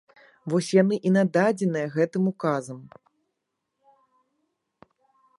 [0.51, 2.79] Вось яны і нададзеныя гэтым указам.